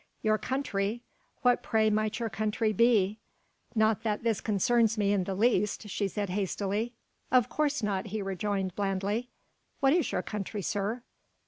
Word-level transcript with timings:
"Your 0.23 0.39
country? 0.39 1.03
What 1.43 1.61
pray 1.61 1.91
might 1.91 2.17
your 2.17 2.27
country 2.31 2.73
be? 2.73 3.19
Not 3.75 4.01
that 4.01 4.23
this 4.23 4.41
concerns 4.41 4.97
me 4.97 5.13
in 5.13 5.25
the 5.25 5.35
least," 5.35 5.89
she 5.89 6.05
added 6.07 6.29
hastily. 6.31 6.95
"Of 7.31 7.49
course 7.49 7.83
not," 7.83 8.07
he 8.07 8.23
rejoined 8.23 8.75
blandly. 8.75 9.29
"What 9.79 9.93
is 9.93 10.11
your 10.11 10.23
country, 10.23 10.63
sir?" 10.63 11.03